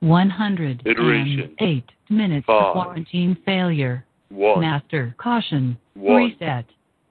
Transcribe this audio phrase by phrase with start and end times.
[0.00, 1.56] 108 Iteration.
[2.08, 2.62] minutes Five.
[2.62, 4.04] of quarantine failure.
[4.30, 4.60] One.
[4.60, 5.76] Master caution.
[5.94, 6.16] One.
[6.40, 6.64] Reset.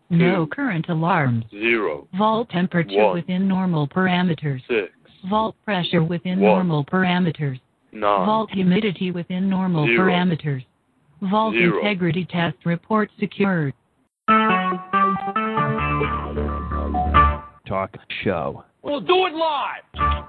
[0.09, 1.45] No current alarms.
[1.51, 2.07] Zero.
[2.17, 3.13] Vault temperature One.
[3.13, 4.61] within normal parameters.
[4.67, 4.91] Six.
[5.29, 6.51] Vault pressure within One.
[6.67, 7.59] normal parameters.
[7.91, 8.25] Nine.
[8.25, 10.09] Vault humidity within normal Zero.
[10.11, 10.65] parameters.
[11.21, 11.77] Vault Zero.
[11.79, 13.73] integrity test report secured.
[17.67, 18.63] Talk show.
[18.81, 20.25] We'll do it live.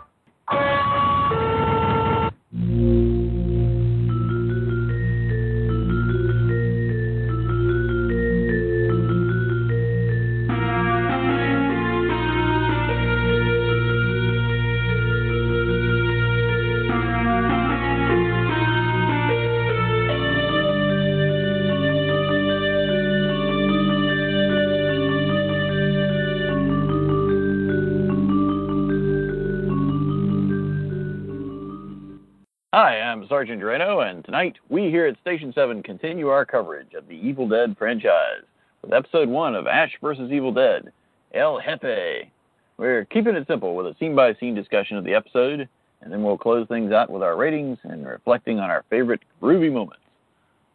[32.73, 37.09] Hi, I'm Sergeant Drano, and tonight we here at Station 7 continue our coverage of
[37.09, 38.45] the Evil Dead franchise
[38.81, 40.31] with episode 1 of Ash vs.
[40.31, 40.93] Evil Dead,
[41.35, 42.29] El Jefe.
[42.77, 45.69] We're keeping it simple with a scene by scene discussion of the episode,
[46.01, 49.73] and then we'll close things out with our ratings and reflecting on our favorite groovy
[49.73, 50.05] moments.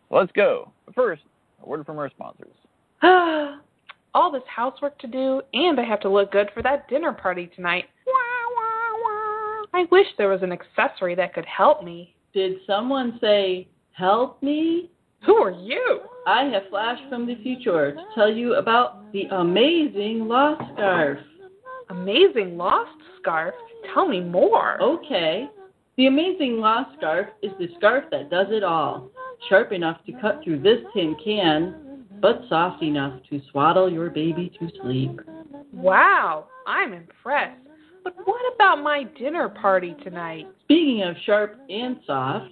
[0.09, 0.73] Let's go.
[0.85, 1.21] But first,
[1.63, 2.51] a word from our sponsors.
[4.13, 7.49] All this housework to do, and I have to look good for that dinner party
[7.55, 7.85] tonight.
[9.75, 12.15] I wish there was an accessory that could help me.
[12.33, 14.89] Did someone say, help me?
[15.25, 15.99] Who are you?
[16.25, 21.19] I have flashed from the future to tell you about the amazing Lost Scarf.
[21.89, 23.53] Amazing lost scarf.
[23.93, 24.81] Tell me more.
[24.81, 25.49] Okay.
[25.97, 29.09] The amazing Lost Scarf is the scarf that does it all.
[29.49, 34.51] Sharp enough to cut through this tin can, but soft enough to swaddle your baby
[34.57, 35.19] to sleep.
[35.73, 37.64] Wow, I'm impressed.
[38.05, 40.45] But what about my dinner party tonight?
[40.61, 42.51] Speaking of sharp and soft,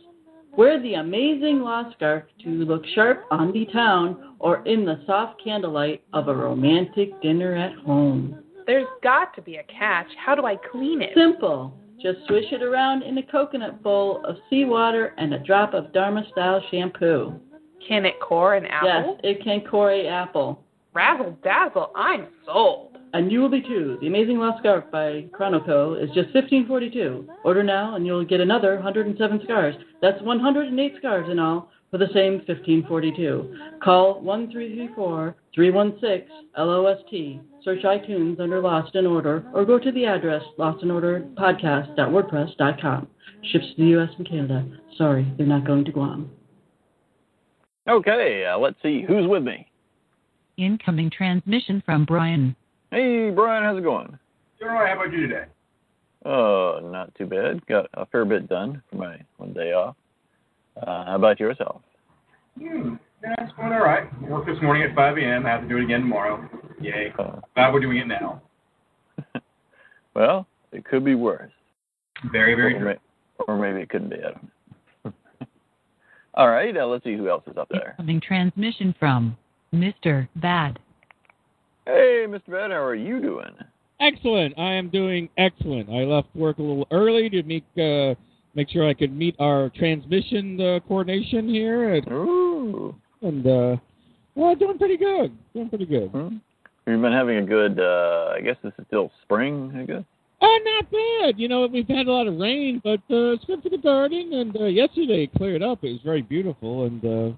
[0.58, 5.40] wear the amazing Lost Scarf to look sharp on the town or in the soft
[5.44, 8.44] candlelight of a romantic dinner at home.
[8.66, 10.08] There's got to be a catch.
[10.18, 11.12] How do I clean it?
[11.16, 11.78] Simple.
[12.02, 16.24] Just swish it around in a coconut bowl of seawater and a drop of Dharma
[16.31, 17.40] style shampoo.
[17.88, 19.20] Can it core an apple?
[19.24, 20.64] Yes, it can core a apple.
[20.96, 22.93] Razzle dazzle, I'm sold.
[23.13, 23.97] And you will be too.
[24.01, 27.29] The Amazing Lost Scarf by Chronoco is just fifteen forty two.
[27.44, 29.75] Order now and you'll get another hundred and seven scars.
[30.01, 33.56] That's one hundred and eight scars in all for the same fifteen forty two.
[33.84, 37.13] Call one three three four three one six LOST.
[37.63, 43.07] Search iTunes under Lost and Order or go to the address lostandorderpodcast.wordpress.com.
[43.52, 44.66] Ships to the US and Canada.
[44.97, 46.31] Sorry, they're not going to Guam.
[47.88, 49.68] Okay, uh, let's see who's with me.
[50.57, 52.56] Incoming transmission from Brian.
[52.94, 54.20] Hey, Brian, how's it going?
[54.59, 54.96] Doing all right.
[54.96, 55.46] How about you today?
[56.26, 57.66] Oh, not too bad.
[57.66, 59.96] Got a fair bit done for my one day off.
[60.80, 61.82] Uh, how about yourself?
[62.59, 62.94] Hmm.
[63.24, 64.03] Yeah, it's going all right.
[64.30, 65.44] Worked this morning at 5 a.m.
[65.48, 66.48] I have to do it again tomorrow.
[66.80, 67.12] Yay.
[67.18, 68.44] Uh, Glad we're doing it now.
[70.16, 71.52] well, it could be worse.
[72.32, 72.88] Very, very or, true.
[72.90, 74.18] may- or maybe it couldn't be.
[74.18, 74.44] I don't
[75.06, 75.14] know.
[76.36, 77.96] All right, uh, let's see who else is up there.
[77.98, 79.36] Incoming transmission from
[79.74, 80.28] Mr.
[80.36, 80.78] Bad.
[81.86, 82.48] Hey, Mr.
[82.52, 83.52] Bad, how are you doing?
[84.00, 84.58] Excellent.
[84.58, 85.90] I am doing excellent.
[85.90, 88.16] I left work a little early to make uh,
[88.56, 92.96] make sure I could meet our transmission uh, coordination here, and, Ooh.
[93.22, 93.76] and uh,
[94.36, 95.36] well, doing pretty good.
[95.54, 96.10] Doing pretty good.
[96.10, 96.38] Hmm?
[96.86, 100.04] You've been having a good, uh, I guess this is still spring, I guess?
[100.42, 101.40] Oh, not bad.
[101.40, 104.34] You know, we've had a lot of rain, but uh, it's good for the garden.
[104.34, 105.80] And uh, yesterday it cleared up.
[105.84, 106.86] It was very beautiful.
[106.86, 107.36] And uh,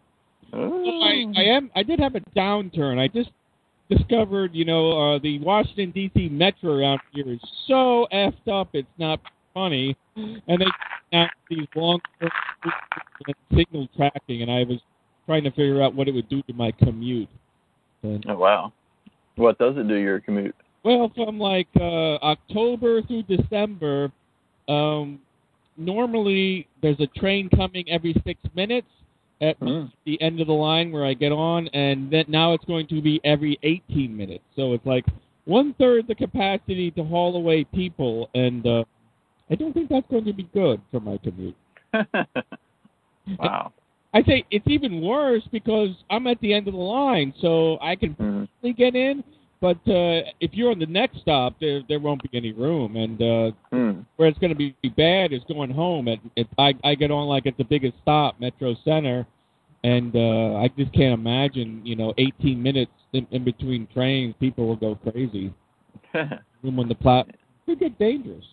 [0.54, 1.02] Oh.
[1.04, 1.70] I, I am.
[1.76, 2.98] I did have a downturn.
[2.98, 3.30] I just
[3.90, 6.29] discovered, you know, uh, the Washington D.C.
[6.29, 8.69] Metro around here is so effed up.
[8.73, 9.19] It's not
[9.53, 9.96] funny.
[10.16, 10.66] And they
[11.12, 12.00] have these long
[13.53, 14.79] signal tracking, and I was
[15.25, 17.29] trying to figure out what it would do to my commute.
[18.03, 18.73] And, Oh, wow.
[19.35, 20.56] What does it do your commute?
[20.84, 24.12] well, from like uh, October through December,
[24.69, 25.19] um,
[25.78, 28.88] normally there's a train coming every six minutes
[29.41, 29.85] at Hmm.
[30.05, 33.02] the end of the line where I get on, and then now it's going to
[33.02, 34.43] be every 18 minutes.
[34.55, 35.05] So it's like
[35.46, 38.84] one third the capacity to haul away people, and uh,
[39.49, 41.55] I don't think that's going to be good for my commute.
[43.40, 43.72] wow.
[44.14, 47.96] I say it's even worse because I'm at the end of the line, so I
[47.96, 48.43] can Hmm.
[48.78, 49.23] get in.
[49.66, 53.20] But uh, if you're on the next stop, there there won't be any room, and
[53.20, 54.02] uh, Hmm.
[54.16, 56.08] where it's going to be bad is going home.
[56.08, 59.26] At, at I I get on like at the biggest stop, Metro Center,
[59.84, 64.35] and uh, I just can't imagine you know 18 minutes in, in between trains.
[64.40, 65.52] People will go crazy.
[66.62, 67.28] Room on the plat.
[67.28, 68.46] It could get dangerous.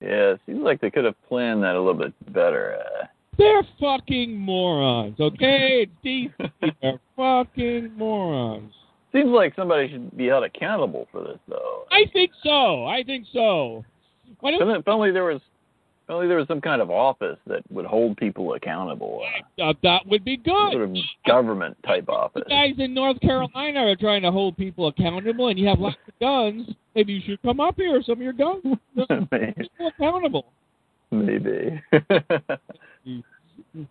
[0.00, 2.78] Yeah, it seems like they could have planned that a little bit better.
[2.78, 3.06] Uh,
[3.36, 5.88] They're fucking morons, okay?
[6.04, 6.72] It's DC.
[6.80, 8.72] They're fucking morons.
[9.12, 11.84] Seems like somebody should be held accountable for this, though.
[11.90, 12.84] I think so.
[12.86, 13.84] I think so.
[14.40, 15.40] Why don't If only there was,
[16.04, 19.22] if only there was some kind of office that would hold people accountable.
[19.62, 20.72] Uh, that would be good.
[20.72, 20.96] sort of
[21.26, 22.42] government type office.
[22.48, 26.14] guys in North Carolina are trying to hold people accountable, and you have lots of
[26.20, 26.68] guns.
[26.94, 28.62] Maybe you should come up here with some of your guns.
[29.30, 29.52] maybe.
[29.56, 30.46] People accountable.
[31.10, 31.80] maybe.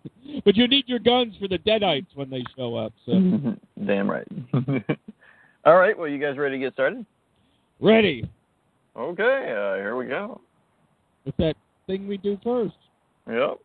[0.45, 2.93] But you need your guns for the deadites when they show up.
[3.05, 3.13] So
[3.85, 4.27] Damn right.
[5.65, 5.97] All right.
[5.97, 7.05] Well, you guys ready to get started?
[7.79, 8.29] ready.
[8.95, 9.23] Okay.
[9.23, 10.39] Uh, here we go.
[11.23, 11.55] What's that
[11.87, 12.75] thing we do first?
[13.29, 13.59] Yep.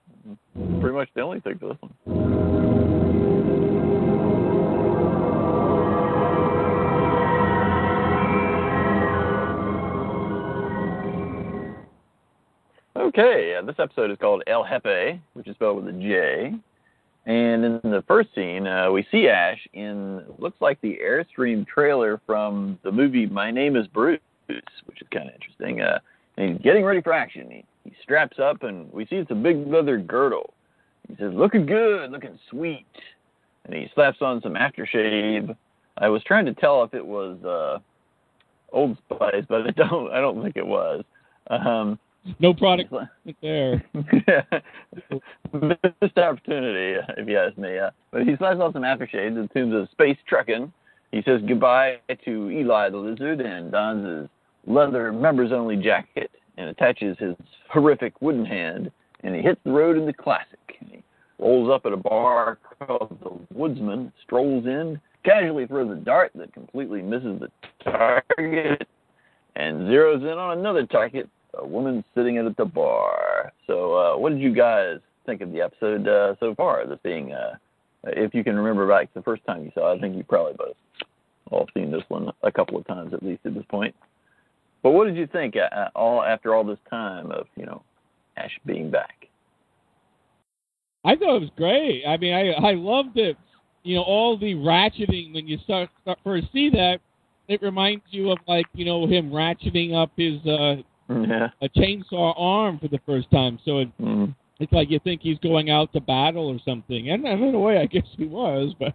[0.80, 2.53] Pretty much the only thing for this one.
[13.04, 16.54] Okay, uh, this episode is called El Jefe, which is spelled with a J.
[17.26, 22.18] And in the first scene, uh, we see Ash in looks like the Airstream trailer
[22.24, 25.82] from the movie My Name Is Bruce, which is kind of interesting.
[25.82, 25.98] Uh,
[26.38, 27.50] and he's getting ready for action.
[27.50, 30.54] He, he straps up, and we see it's a big leather girdle.
[31.06, 32.86] He says, "Looking good, looking sweet,"
[33.66, 35.54] and he slaps on some aftershave.
[35.98, 37.80] I was trying to tell if it was uh,
[38.74, 40.10] Old Spice, but I don't.
[40.10, 41.04] I don't think it was.
[41.50, 41.98] Um,
[42.40, 42.92] No product
[43.42, 43.84] there.
[45.52, 47.78] Missed opportunity, if you ask me.
[47.78, 50.72] Uh, but he slaps off some aftershave in terms of space trucking.
[51.12, 54.28] He says goodbye to Eli the lizard and dons his
[54.66, 57.36] leather members only jacket and attaches his
[57.68, 58.90] horrific wooden hand
[59.24, 60.58] and he hits the road in the classic.
[60.80, 61.02] And he
[61.38, 66.52] rolls up at a bar called the Woodsman, strolls in, casually throws a dart that
[66.52, 67.48] completely misses the
[67.82, 68.86] target,
[69.56, 71.28] and zeroes in on another target,
[71.58, 73.52] a woman sitting at the bar.
[73.66, 76.86] So, uh, what did you guys think of the episode uh, so far?
[76.86, 77.56] This being, uh,
[78.04, 80.24] if you can remember back to the first time you saw it, I think you
[80.24, 80.76] probably both
[81.50, 83.94] all seen this one a couple of times at least at this point.
[84.82, 87.82] But what did you think uh, all after all this time of you know
[88.36, 89.28] Ash being back?
[91.04, 92.04] I thought it was great.
[92.06, 93.36] I mean, I I loved it.
[93.82, 97.00] You know, all the ratcheting when you start, start first see that,
[97.48, 100.76] it reminds you of like you know him ratcheting up his uh
[101.08, 101.48] Yeah.
[101.60, 103.58] a chainsaw arm for the first time.
[103.64, 104.34] So it, Mm.
[104.58, 107.10] it's like you think he's going out to battle or something.
[107.10, 108.74] And, and in a way, I guess he was.
[108.78, 108.94] But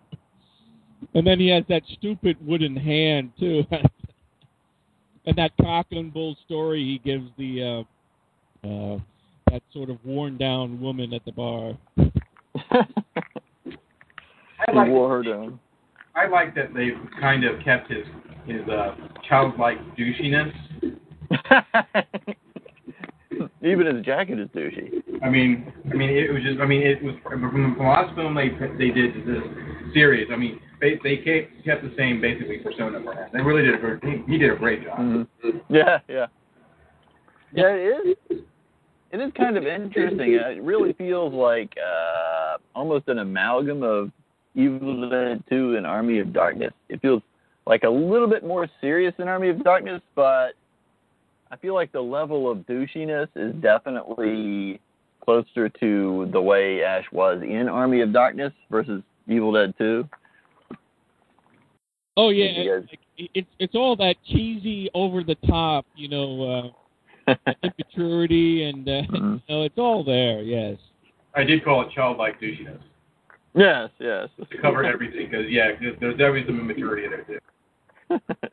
[1.13, 3.63] and then he has that stupid wooden hand too,
[5.25, 7.85] and that cock and bull story he gives the
[8.63, 8.99] uh, uh,
[9.51, 11.77] that sort of worn down woman at the bar.
[11.97, 12.03] I
[14.67, 15.59] he like, wore her down.
[16.15, 18.05] I like that they've kind of kept his
[18.45, 18.95] his uh,
[19.27, 20.51] childlike douchiness.
[23.63, 25.01] Even his jacket is douchey.
[25.23, 26.59] I mean, I mean, it was just.
[26.59, 30.27] I mean, it was from the last film they they did to this series.
[30.31, 33.29] I mean, they they kept kept the same basically persona for him.
[33.33, 34.03] They really did a great.
[34.03, 34.99] He, he did a great job.
[34.99, 35.27] Mhm.
[35.69, 36.27] Yeah, yeah.
[37.53, 38.39] Yeah, it is.
[39.11, 40.33] It is kind of interesting.
[40.33, 44.11] It really feels like uh, almost an amalgam of
[44.55, 46.73] Evil Dead 2 and Army of Darkness.
[46.89, 47.23] It feels
[47.65, 50.53] like a little bit more serious than Army of Darkness, but
[51.51, 54.79] I feel like the level of douchiness is definitely
[55.23, 60.07] closer to the way Ash was in Army of Darkness versus Evil Dead 2.
[62.17, 62.87] Oh yeah, guys-
[63.17, 66.73] it- it's it's all that cheesy, over the top, you know,
[67.27, 69.41] uh, immaturity, and uh, Mhm.
[69.47, 70.41] you know, it's all there.
[70.41, 70.77] Yes.
[71.35, 72.79] I did call it childlike douchiness
[73.55, 74.29] Yes, yes.
[74.49, 78.19] to cover everything because yeah, there's, always some immaturity there too.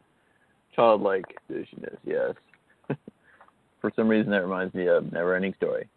[0.75, 2.35] Childlike douchiness, yes.
[3.87, 5.89] For some reason, that reminds me of Never-Ending Story.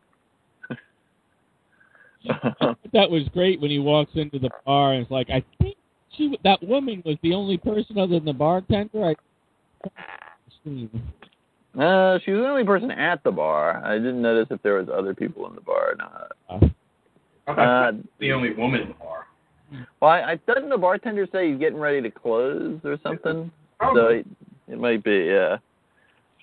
[2.93, 5.75] that was great when he walks into the bar and it's like, I think
[6.15, 9.05] she that woman was the only person other than the bartender.
[9.05, 9.15] I
[9.83, 9.89] uh,
[10.63, 13.83] she was the only person at the bar.
[13.83, 16.31] I didn't notice if there was other people in the bar or not.
[16.47, 16.59] I
[17.55, 19.25] thought Uh, the only woman in the bar.
[19.99, 23.49] well, I, I doesn't the bartender say he's getting ready to close or something?
[23.95, 24.27] So it,
[24.67, 25.57] it might be, yeah.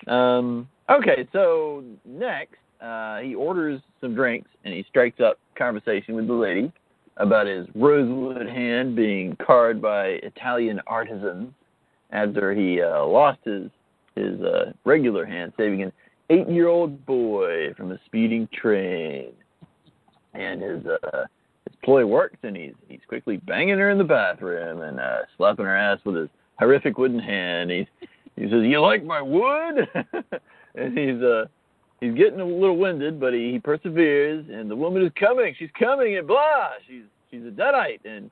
[0.09, 6.27] Um, okay, so next, uh, he orders some drinks and he strikes up conversation with
[6.27, 6.73] the lady
[7.17, 11.53] about his rosewood hand being carved by Italian artisans
[12.11, 13.71] after he uh, lost his
[14.15, 15.93] his uh, regular hand, saving an
[16.31, 19.33] eight-year-old boy from a speeding train.
[20.33, 21.25] And his uh,
[21.65, 25.65] his ploy works, and he's he's quickly banging her in the bathroom and uh, slapping
[25.65, 26.29] her ass with his
[26.59, 27.71] horrific wooden hand.
[27.71, 27.89] He
[28.37, 29.89] he says, "You like my wood?"
[30.77, 31.47] and he's uh
[32.01, 35.55] he's getting a little winded, but he, he perseveres, and the woman is coming.
[35.59, 38.31] She's coming, and blah, she's she's a deadite, and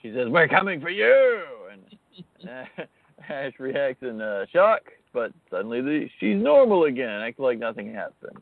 [0.00, 2.68] she says, "We're coming for you." And
[3.28, 4.82] Ash reacts in uh, shock,
[5.12, 8.38] but suddenly the, she's normal again, acts like nothing happened.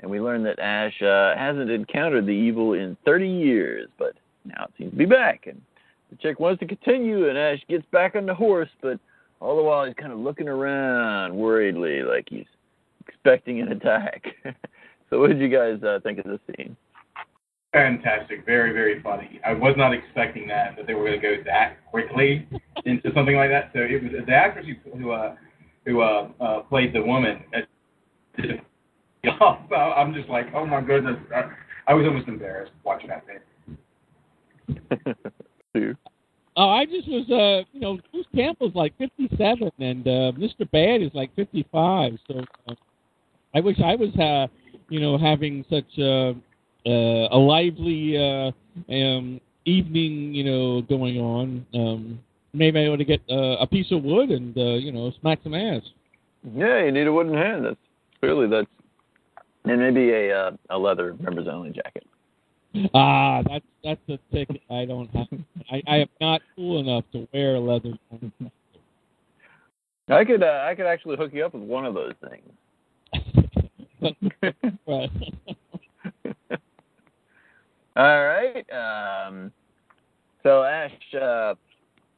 [0.00, 4.64] And we learn that Ash uh, hasn't encountered the evil in 30 years, but now
[4.64, 5.46] it seems to be back.
[5.46, 5.60] And
[6.10, 8.98] the chick wants to continue, and Ash gets back on the horse, but
[9.40, 12.46] all the while he's kind of looking around worriedly, like he's
[13.10, 14.24] expecting an attack.
[15.10, 16.76] so, what did you guys uh, think of this scene?
[17.72, 19.40] Fantastic, very very funny.
[19.46, 22.48] I was not expecting that that they were going to go that quickly
[22.84, 23.70] into something like that.
[23.72, 25.36] So it was the actress who who uh,
[25.86, 27.44] who uh, uh, played the woman.
[27.54, 27.60] uh,
[29.76, 31.52] I'm just like, oh my goodness, I,
[31.86, 33.38] I was almost embarrassed watching that thing.
[35.74, 35.94] Two.
[36.56, 40.68] Oh, I just was, uh, you know, Bruce Campbell's like 57, and uh, Mr.
[40.72, 42.12] Bad is like 55.
[42.26, 42.74] So uh,
[43.54, 44.46] I wish I was, uh,
[44.88, 46.32] you know, having such uh,
[46.88, 48.52] uh, a lively uh,
[48.92, 51.66] um, evening, you know, going on.
[51.74, 52.20] Um,
[52.52, 55.40] maybe I ought to get uh, a piece of wood and, uh, you know, smack
[55.42, 55.82] some ass.
[56.54, 57.64] Yeah, you need a wooden hand.
[57.64, 57.76] That's
[58.20, 58.66] clearly that's,
[59.64, 62.06] and maybe a uh, a leather members only jacket.
[62.94, 65.26] Ah, that's that's a ticket I don't have.
[65.70, 67.92] I, I am not cool enough to wear a leather.
[70.08, 72.48] I could uh, I could actually hook you up with one of those things.
[74.86, 75.10] Right.
[77.96, 78.64] All right.
[78.72, 79.52] Um,
[80.42, 81.54] so Ash, uh,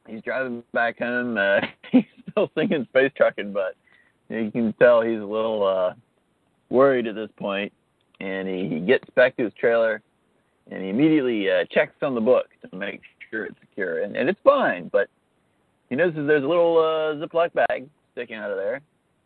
[0.07, 1.37] he's driving back home.
[1.37, 3.75] Uh, he's still singing space trucking, but
[4.29, 5.95] you can tell he's a little uh,
[6.71, 7.73] worried at this point.
[8.21, 10.01] And he, he gets back to his trailer,
[10.71, 14.29] and he immediately uh, checks on the book to make sure it's secure, and, and
[14.29, 14.89] it's fine.
[14.93, 15.09] But
[15.91, 18.81] he notices there's a little uh, Ziploc bag sticking out of there,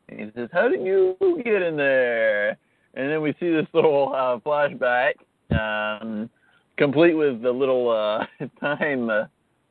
[0.08, 2.58] and he says, "How did you get in there?"
[2.94, 5.14] And then we see this little uh, flashback,
[5.50, 6.30] um,
[6.76, 8.26] complete with the little uh,
[8.60, 9.24] time uh,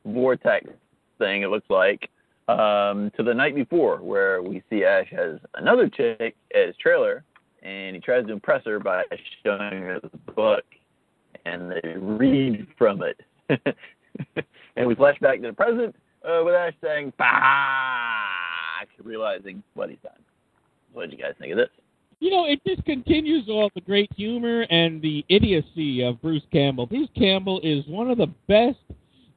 [0.04, 0.68] vortex
[1.18, 1.42] thing.
[1.42, 2.08] It looks like
[2.48, 7.24] um, to the night before, where we see Ash has another chick at his trailer,
[7.62, 9.02] and he tries to impress her by
[9.44, 10.64] showing her the book,
[11.44, 13.20] and they read from it.
[14.76, 17.28] and we flash back to the present uh, with Ash saying "Fuck,"
[19.04, 20.12] realizing what he's done.
[20.96, 21.68] What did you guys think of this?
[22.20, 26.86] You know, it just continues all the great humor and the idiocy of Bruce Campbell.
[26.86, 28.78] Bruce Campbell is one of the best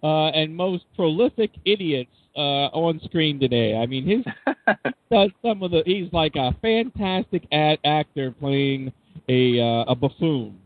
[0.02, 3.76] uh, and most prolific idiots uh, on screen today.
[3.76, 4.56] I mean, his
[5.12, 5.84] does some of the.
[5.86, 8.94] He's like a fantastic ad, actor playing
[9.28, 10.58] a uh, a buffoon.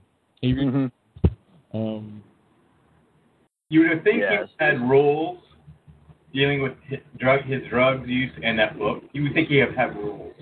[0.42, 0.92] He, Mhm.
[1.74, 2.22] um,
[3.72, 4.50] You would think Yes.
[4.60, 5.40] he had rules
[6.32, 9.04] dealing with his drug his drug use and that book.
[9.14, 10.34] You would think he would have rules.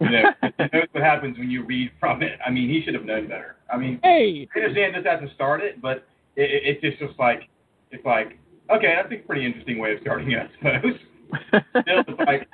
[0.00, 0.22] You know,
[0.72, 2.38] knows what happens when you read from it.
[2.44, 3.56] I mean, he should have known better.
[3.72, 7.48] I mean, hey, I understand this hasn't started, but it, it, it's just just like
[7.90, 8.38] it's like
[8.70, 11.00] okay, that's a pretty interesting way of starting it, I suppose.
[11.82, 12.48] Still, it's like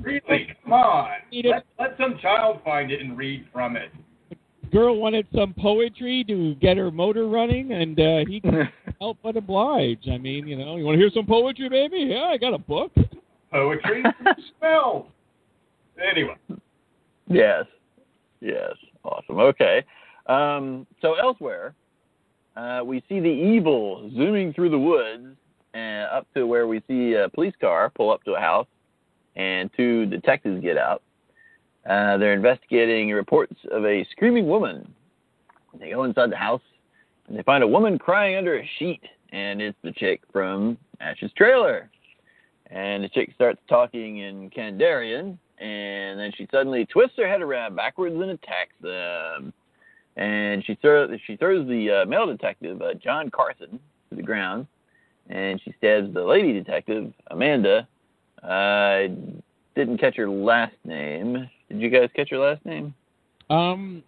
[0.00, 1.10] really, come on,
[1.44, 3.90] let, let some child find it and read from it.
[4.72, 8.68] girl wanted some poetry to get her motor running, and uh, he couldn't
[9.00, 10.08] help but oblige.
[10.10, 12.06] I mean, you know, you want to hear some poetry, baby?
[12.10, 12.92] Yeah, I got a book.
[13.50, 14.02] Poetry
[14.56, 15.06] spelled.
[15.98, 16.36] Anyway,
[17.28, 17.64] Yes.
[18.40, 18.72] Yes.
[19.04, 19.38] Awesome.
[19.38, 19.84] Okay.
[20.26, 21.74] Um, so elsewhere,
[22.56, 25.36] uh, we see the evil zooming through the woods
[25.74, 28.66] and up to where we see a police car pull up to a house,
[29.36, 31.02] and two detectives get out.
[31.88, 34.92] Uh, they're investigating reports of a screaming woman.
[35.78, 36.60] They go inside the house
[37.26, 41.32] and they find a woman crying under a sheet, and it's the chick from Ash's
[41.36, 41.90] trailer.
[42.66, 47.76] And the chick starts talking in Kandarian, and then she suddenly twists her head around
[47.76, 49.52] backwards and attacks them.
[50.16, 53.78] And she throws she throws the uh, male detective uh, John Carson
[54.10, 54.66] to the ground,
[55.30, 57.88] and she stabs the lady detective Amanda.
[58.42, 59.10] I
[59.74, 61.48] didn't catch her last name.
[61.70, 62.92] Did you guys catch her last name?
[63.48, 64.02] Um,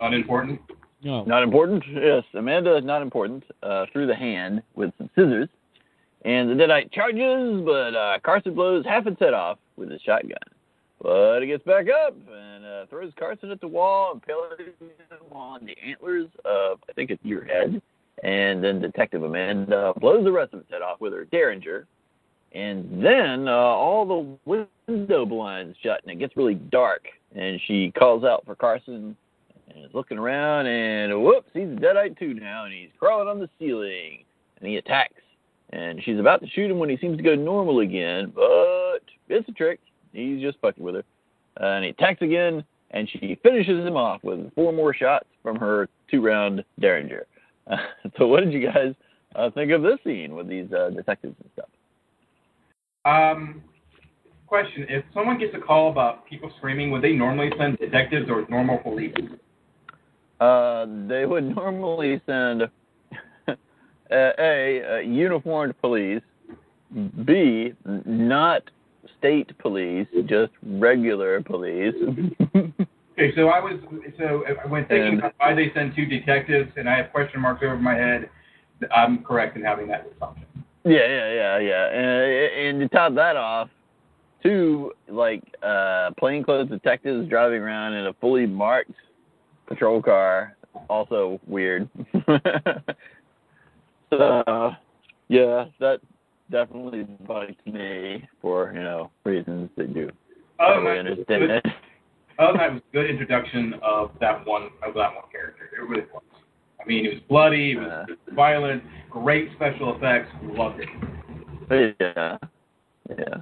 [0.00, 0.60] unimportant.
[1.02, 1.24] no.
[1.24, 1.84] Not important.
[1.90, 3.44] Yes, Amanda, is not important.
[3.62, 5.48] Uh, through the hand with some scissors,
[6.26, 10.36] and the deadite charges, but uh, Carson blows half its head off with his shotgun.
[11.02, 15.66] But he gets back up and uh, throws Carson at the wall, impaling him on
[15.66, 17.80] the antlers of, I think it's your head.
[18.24, 21.86] And then Detective Amanda blows the rest of his head off with her Derringer.
[22.52, 27.06] And then uh, all the window blinds shut, and it gets really dark.
[27.34, 29.14] And she calls out for Carson
[29.68, 33.38] and is looking around, and whoops, he's a deadite too now, and he's crawling on
[33.38, 34.24] the ceiling,
[34.58, 35.20] and he attacks.
[35.70, 39.48] And she's about to shoot him when he seems to go normal again, but it's
[39.48, 39.80] a trick.
[40.16, 41.04] He's just fucking with her.
[41.60, 45.56] Uh, and he attacks again, and she finishes him off with four more shots from
[45.56, 47.26] her two-round Derringer.
[47.66, 47.76] Uh,
[48.18, 48.94] so, what did you guys
[49.34, 51.68] uh, think of this scene with these uh, detectives and stuff?
[53.04, 53.62] Um,
[54.46, 58.46] question: If someone gets a call about people screaming, would they normally send detectives or
[58.48, 59.14] normal police?
[60.40, 62.62] Uh, they would normally send
[63.48, 63.56] a,
[64.10, 66.22] a, a uniformed police,
[67.24, 67.72] B,
[68.04, 68.62] not
[69.18, 71.94] state police, just regular police.
[73.18, 73.80] Okay, so I was
[74.18, 77.62] so when thinking And- about why they send two detectives, and I have question marks
[77.64, 78.28] over my head.
[78.94, 80.44] I'm correct in having that assumption.
[80.84, 81.86] Yeah, yeah, yeah, yeah.
[81.92, 83.70] And, and to top that off,
[84.42, 88.92] two like uh plainclothes detectives driving around in a fully marked
[89.66, 90.54] patrol car.
[90.90, 91.88] Also weird.
[94.10, 94.72] so
[95.28, 96.00] yeah, that
[96.50, 100.10] definitely bugs me for, you know, reasons that you
[100.60, 101.42] oh, probably than that, understand.
[101.42, 101.62] it was-
[102.38, 105.70] that, was a good introduction of that one of that one character.
[105.76, 106.22] It really was.
[106.80, 110.30] I mean, it was bloody, it was violent, great special effects.
[110.42, 111.96] Loved it.
[111.98, 112.36] Yeah.
[113.08, 113.36] Yeah.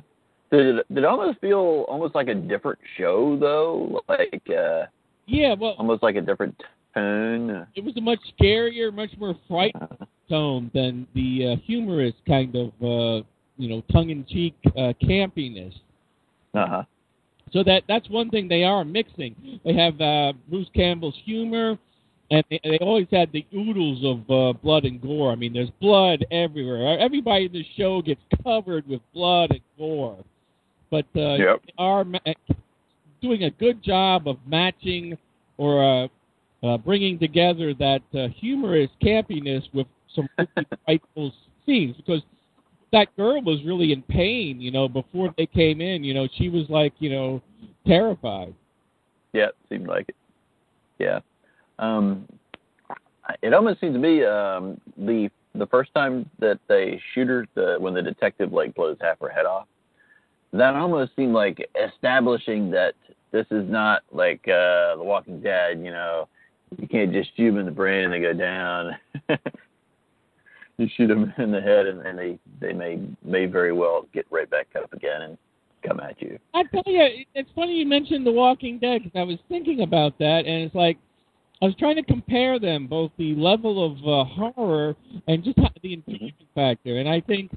[0.51, 4.01] Did it, did it almost feel almost like a different show though?
[4.09, 4.87] Like uh
[5.27, 6.59] Yeah, well, almost like a different
[6.95, 7.67] tone.
[7.75, 9.89] it was a much scarier, much more frightening
[10.29, 13.25] tone than the uh, humorous kind of, uh,
[13.57, 15.73] you know, tongue-in-cheek uh, campiness.
[16.55, 16.83] Uh huh.
[17.53, 19.61] So that that's one thing they are mixing.
[19.65, 21.79] They have uh, Bruce Campbell's humor,
[22.31, 25.31] and they, they always had the oodles of uh, blood and gore.
[25.31, 26.99] I mean, there's blood everywhere.
[26.99, 30.17] Everybody in the show gets covered with blood and gore,
[30.91, 31.63] but uh, Yep.
[31.67, 32.19] they are ma-
[33.23, 35.17] doing a good job of matching
[35.59, 36.09] or uh,
[36.65, 40.29] uh, bringing together that uh, humorous campiness with some
[40.85, 41.33] frightful
[41.67, 42.23] scenes because
[42.93, 46.05] that girl was really in pain, you know, before they came in.
[46.05, 47.43] You know, she was like, you know,
[47.87, 48.55] terrified.
[49.33, 50.17] Yeah, it seemed like it.
[50.99, 51.21] Yeah.
[51.79, 52.27] Um
[53.43, 57.77] it almost seems to me um the the first time that they shoot her the
[57.81, 59.67] when the detective like blows half her head off,
[60.53, 62.95] that almost seemed like establishing that
[63.33, 66.29] this is not like uh The Walking Dead, you know,
[66.79, 68.97] you can't just shoot them in the brain and they go down.
[70.79, 74.27] you shoot them in the head and, and they they may may very well get
[74.31, 75.39] right back up again and
[75.87, 76.39] come at you.
[76.55, 80.19] I tell you, it's funny you mentioned The Walking Dead because I was thinking about
[80.19, 80.99] that, and it's like
[81.63, 84.97] I was trying to compare them, both the level of uh, horror
[85.29, 86.99] and just the intriguing factor.
[86.99, 87.53] And I think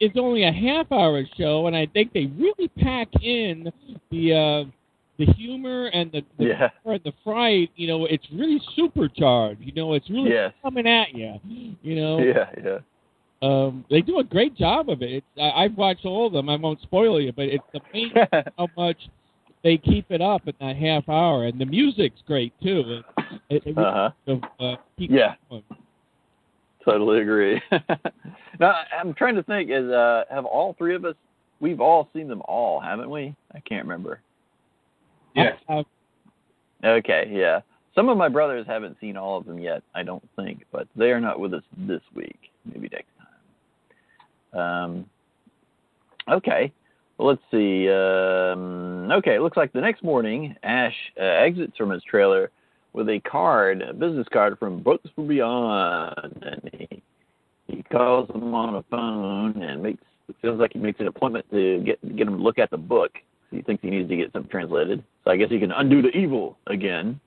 [0.00, 3.70] it's, only a half-hour show, and I think they really pack in
[4.10, 4.70] the uh,
[5.18, 6.68] the humor and the the, Yeah.
[6.84, 7.70] and the fright.
[7.76, 9.60] You know, it's really supercharged.
[9.60, 10.52] You know, it's really Yes.
[10.62, 11.34] coming at you.
[11.82, 12.78] You know, Yeah, yeah.
[13.42, 15.10] um, they do a great job of it.
[15.12, 16.48] It's, I, I've watched all of them.
[16.48, 18.26] I won't spoil you, but it's amazing
[18.58, 18.96] how much
[19.64, 23.00] they keep it up in that half hour, and the music's great too.
[23.18, 24.10] It, it, it Uh-huh.
[24.26, 25.34] really, uh, Yeah.
[25.50, 25.64] going.
[26.84, 27.60] Totally agree.
[28.60, 29.68] now I'm trying to think.
[29.70, 31.14] Is uh, have all three of us?
[31.60, 33.34] We've all seen them all, haven't we?
[33.52, 34.20] I can't remember.
[35.38, 35.58] Yes.
[35.68, 35.84] I-
[36.84, 37.60] Okay, yeah.
[37.94, 39.82] Some of my brothers haven't seen all of them yet.
[39.96, 42.52] I don't think, but they are not with us this week.
[42.64, 43.08] Maybe next
[44.52, 44.60] time.
[44.60, 45.06] Um.
[46.28, 46.72] Okay.
[47.18, 47.88] Well, let's see.
[47.88, 52.50] Um, okay, it looks like the next morning, Ash uh, exits from his trailer
[52.92, 57.02] with a card, a business card from Books for Beyond, and he
[57.66, 61.44] he calls them on a phone and makes it feels like he makes an appointment
[61.50, 63.12] to get get him to look at the book.
[63.50, 66.08] He thinks he needs to get something translated, so I guess he can undo the
[66.08, 67.20] evil again.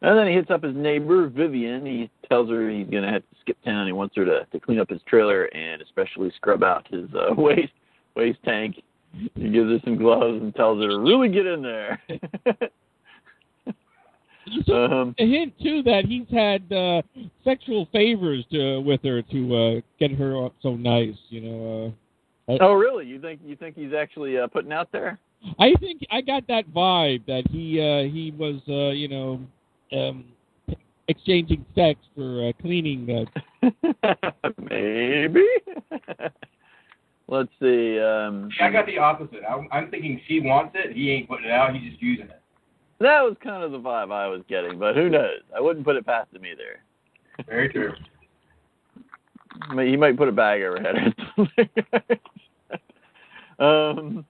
[0.00, 1.86] And then he hits up his neighbor Vivian.
[1.86, 3.86] He tells her he's gonna have to skip town.
[3.86, 7.34] He wants her to to clean up his trailer and especially scrub out his uh,
[7.40, 7.72] waste
[8.16, 8.82] waste tank.
[9.12, 12.02] He gives her some gloves and tells her to really get in there.
[14.72, 17.02] Um, a hint too that he's had uh,
[17.44, 21.14] sexual favors to, with her to uh, get her up so nice.
[21.28, 21.94] You know,
[22.48, 23.06] uh, I, oh, really?
[23.06, 25.18] You think you think he's actually uh, putting out there?
[25.58, 29.40] I think I got that vibe that he uh, he was uh, you know
[29.92, 30.24] um,
[31.08, 33.26] exchanging sex for uh, cleaning.
[33.62, 33.70] Uh,
[34.58, 35.46] Maybe.
[37.28, 37.98] Let's see.
[37.98, 39.40] Um, I got the opposite.
[39.48, 40.94] I, I'm thinking she wants it.
[40.94, 41.74] He ain't putting it out.
[41.74, 42.42] He's just using it.
[43.00, 45.40] that was kind of the vibe I was getting, but who knows?
[45.56, 46.82] I wouldn't put it past him either.
[47.46, 47.92] Very true.
[49.70, 50.94] I mean, he might put a bag over her
[52.08, 52.20] head.
[53.58, 54.24] um,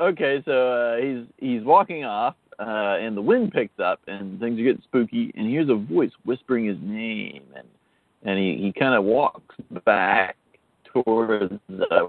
[0.00, 4.58] okay, so uh, he's he's walking off, uh, and the wind picks up, and things
[4.58, 5.32] are getting spooky.
[5.36, 7.66] And he hears a voice whispering his name, and
[8.24, 10.36] and he he kind of walks back
[10.92, 11.54] towards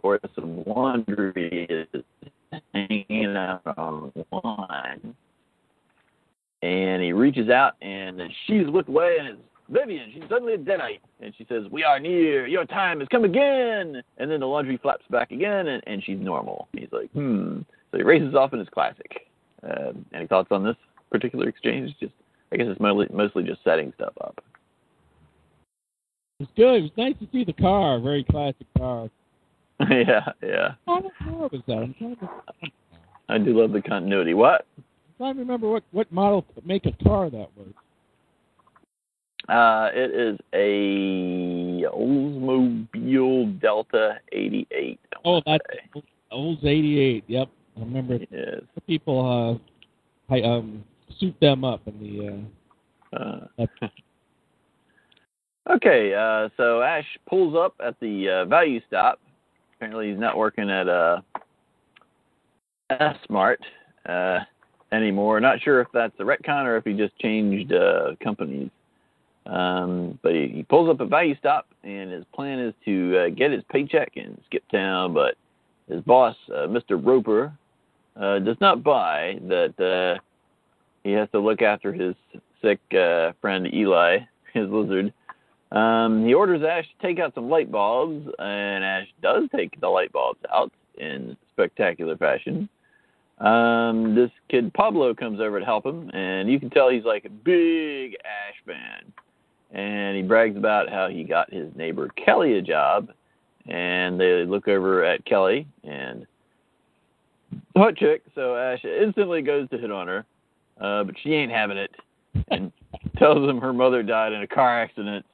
[0.01, 2.04] where some laundry is
[2.73, 5.15] hanging out on one.
[6.62, 10.12] and he reaches out, and she's looked away, and it's Vivian.
[10.13, 12.45] She's suddenly a deadite, and she says, "We are near.
[12.45, 16.19] Your time has come again." And then the laundry flaps back again, and, and she's
[16.19, 16.67] normal.
[16.73, 19.27] He's like, "Hmm." So he races off in his classic.
[19.63, 20.75] Uh, any thoughts on this
[21.12, 21.93] particular exchange?
[21.99, 22.13] Just,
[22.51, 24.43] I guess it's mostly mostly just setting stuff up.
[26.39, 26.75] It was good.
[26.75, 27.99] It was nice to see the car.
[27.99, 29.10] Very classic car.
[29.89, 30.71] yeah, yeah.
[30.86, 31.77] What car was that?
[31.77, 32.30] I'm trying to,
[33.30, 34.34] I do love the continuity.
[34.34, 34.65] What?
[34.77, 34.84] I'm
[35.17, 37.73] trying to remember what what model make of car that was.
[39.49, 44.99] Uh, it is a Oldsmobile Delta 88.
[45.25, 45.65] Oh, that's.
[46.32, 47.25] Olds '88.
[47.27, 48.62] Yep, I remember Yes.
[48.88, 49.60] people
[50.29, 50.84] uh, I um
[51.19, 52.38] suit them up in the uh.
[53.13, 53.45] Uh,
[55.69, 59.19] okay, uh, so Ash pulls up at the uh, value stop.
[59.75, 61.19] Apparently, he's not working at uh,
[62.89, 63.60] S Mart
[64.07, 64.39] uh,
[64.93, 65.41] anymore.
[65.41, 68.69] Not sure if that's a retcon or if he just changed uh, companies.
[69.45, 73.29] Um, but he, he pulls up at value stop, and his plan is to uh,
[73.29, 75.13] get his paycheck and skip town.
[75.13, 75.36] But
[75.89, 77.03] his boss, uh, Mr.
[77.03, 77.51] Roper,
[78.19, 79.80] uh, does not buy that.
[79.80, 80.19] Uh,
[81.04, 82.13] he has to look after his
[82.62, 84.19] sick uh, friend Eli,
[84.54, 85.13] his lizard.
[85.71, 89.88] Um, he orders Ash to take out some light bulbs, and Ash does take the
[89.88, 92.67] light bulbs out in spectacular fashion.
[93.39, 97.26] Um, this kid Pablo comes over to help him, and you can tell he's like
[97.26, 99.12] a big Ash fan.
[99.71, 103.10] And he brags about how he got his neighbor Kelly a job,
[103.67, 106.28] and they look over at Kelly and
[107.75, 108.23] hot chick.
[108.35, 110.25] So Ash instantly goes to hit on her,
[110.79, 111.91] uh, but she ain't having it,
[112.49, 112.71] and
[113.17, 115.25] tells him her mother died in a car accident.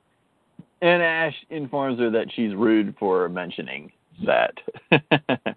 [0.82, 3.92] And Ash informs her that she's rude for mentioning
[4.26, 4.54] that.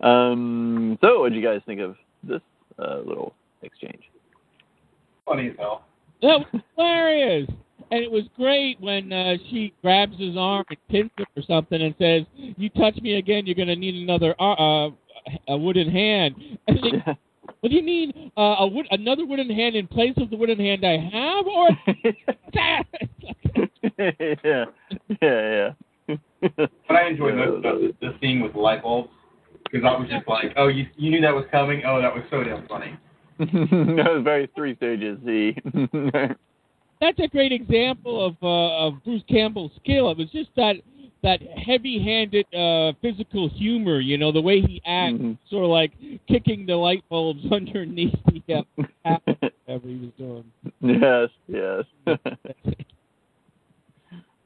[0.00, 2.42] um, so, what do you guys think of this
[2.78, 4.02] uh, little exchange?
[5.24, 5.84] Funny as hell.
[6.20, 7.48] That was hilarious.
[7.90, 11.80] And it was great when uh, she grabs his arm and pins him or something
[11.80, 14.90] and says, "You touch me again, you're going to need another uh, uh,
[15.48, 16.34] a wooden hand."
[16.68, 17.16] And they,
[17.60, 20.58] what do you mean uh, a wood another wooden hand in place of the wooden
[20.58, 21.68] hand I have, or
[24.44, 24.64] yeah,
[25.22, 25.72] yeah,
[26.08, 26.16] yeah.
[26.40, 29.10] What I enjoyed most about this, this scene with the light bulbs,
[29.64, 31.82] because I was just like, oh, you you knew that was coming.
[31.86, 32.96] Oh, that was so damn funny.
[33.38, 35.18] that was very three stages.
[35.24, 35.56] See,
[37.00, 40.10] that's a great example of uh, of Bruce Campbell's skill.
[40.10, 40.76] It was just that
[41.22, 45.36] that heavy-handed uh, physical humor, you know, the way he acts, Mhm.
[45.50, 45.92] sort of like
[46.28, 48.64] kicking the light bulbs underneath the
[49.04, 50.44] uh, whatever he was doing.
[50.80, 51.84] yes, yes.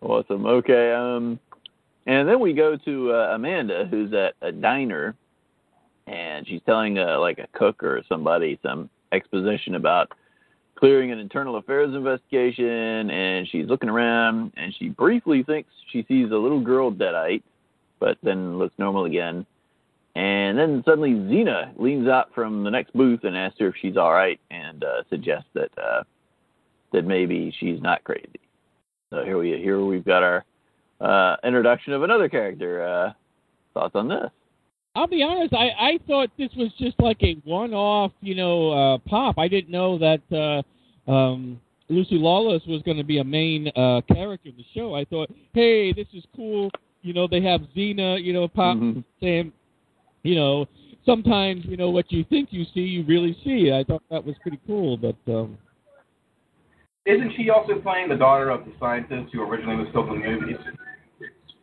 [0.01, 0.47] awesome.
[0.47, 0.93] Okay.
[0.93, 1.38] Um,
[2.07, 5.15] and then we go to uh, Amanda, who's at a diner,
[6.07, 10.11] and she's telling uh, like a cook or somebody some exposition about
[10.83, 16.33] clearing an internal affairs investigation, and she's looking around, and she briefly thinks she sees
[16.33, 17.45] a little girl deadite,
[18.01, 19.47] but then looks normal again.
[20.16, 23.97] And then suddenly Xena leans out from the next booth and asks her if she's
[23.97, 26.03] all right, and uh, suggests that uh,
[26.92, 28.40] that maybe she's not crazy.
[29.11, 30.45] So here we here we've got our
[31.01, 32.85] uh, introduction of another character.
[32.85, 33.12] Uh,
[33.73, 34.31] thoughts on this?
[34.94, 35.55] I'll be honest.
[35.55, 39.38] I I thought this was just like a one-off, you know, uh, pop.
[39.38, 40.64] I didn't know that
[41.09, 44.94] uh, um, Lucy Lawless was going to be a main uh, character in the show.
[44.94, 46.70] I thought, hey, this is cool.
[47.02, 49.02] You know, they have Xena, you know, pop Mhm.
[49.20, 49.52] saying,
[50.22, 50.68] you know,
[51.07, 53.72] sometimes you know what you think you see, you really see.
[53.72, 55.16] I thought that was pretty cool, but.
[55.26, 55.57] um
[57.07, 60.59] Isn't she also playing the daughter of the scientist who originally was filming the movies?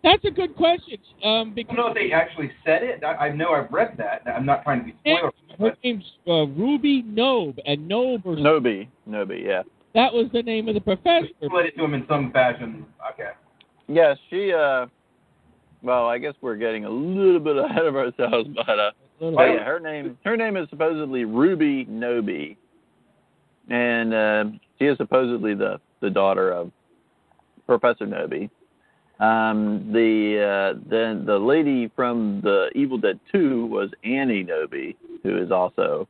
[0.04, 0.98] That's a good question.
[1.24, 3.04] Um, I don't know if they actually said it.
[3.04, 4.22] I, I know I've read that.
[4.34, 8.88] I'm not trying to be spoiler, her name's uh, Ruby Nobe, and Nobe, or Nobe,
[9.08, 9.64] Nobi, yeah.
[9.94, 11.28] that was the name of the professor.
[11.44, 12.86] split it to him in some fashion.
[13.14, 13.32] Okay.
[13.88, 14.54] Yes, she.
[14.54, 14.86] uh
[15.84, 19.44] Well, I guess we're getting a little bit ahead of ourselves, but uh, Little- But
[19.48, 22.56] yeah, her name her name is supposedly Ruby Nobe,
[23.70, 24.46] and uh,
[24.78, 26.72] she is supposedly the the daughter of
[27.66, 28.50] Professor Knowby.
[29.20, 35.38] Um, the uh, the the lady from the Evil Dead Two was Annie Knowby, who
[35.38, 36.08] is also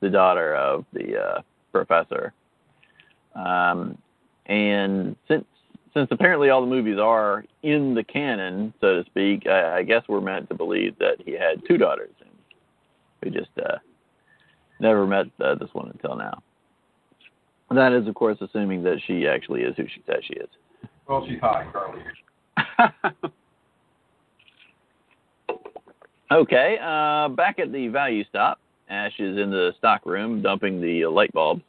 [0.00, 2.34] the daughter of the uh, professor.
[3.34, 3.96] Um,
[4.46, 5.46] and since
[5.94, 10.02] since apparently all the movies are in the canon, so to speak, I, I guess
[10.08, 12.30] we're meant to believe that he had two daughters, and
[13.22, 13.78] we just uh,
[14.80, 16.42] never met uh, this one until now.
[17.70, 20.48] That is, of course, assuming that she actually is who she says she is.
[21.08, 22.00] Well, she's hot, Carly.
[26.32, 31.06] okay, uh, back at the value stop, Ash is in the stock room dumping the
[31.06, 31.62] light bulbs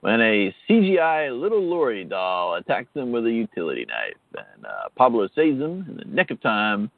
[0.00, 4.14] when a CGI little Lori doll attacks him with a utility knife.
[4.36, 6.90] And uh, Pablo saves him in the nick of time